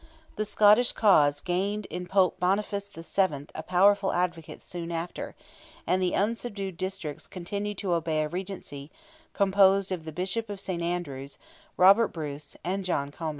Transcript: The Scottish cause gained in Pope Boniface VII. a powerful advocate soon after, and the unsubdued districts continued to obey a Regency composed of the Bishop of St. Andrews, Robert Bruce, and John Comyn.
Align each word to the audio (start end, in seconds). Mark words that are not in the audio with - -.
The 0.35 0.45
Scottish 0.45 0.93
cause 0.93 1.41
gained 1.41 1.85
in 1.91 2.07
Pope 2.07 2.39
Boniface 2.39 2.89
VII. 2.89 3.45
a 3.53 3.61
powerful 3.61 4.11
advocate 4.11 4.63
soon 4.63 4.91
after, 4.91 5.35
and 5.85 6.01
the 6.01 6.15
unsubdued 6.15 6.75
districts 6.75 7.27
continued 7.27 7.77
to 7.77 7.93
obey 7.93 8.23
a 8.23 8.27
Regency 8.27 8.89
composed 9.33 9.91
of 9.91 10.03
the 10.03 10.11
Bishop 10.11 10.49
of 10.49 10.59
St. 10.59 10.81
Andrews, 10.81 11.37
Robert 11.77 12.07
Bruce, 12.07 12.57
and 12.63 12.83
John 12.83 13.11
Comyn. 13.11 13.29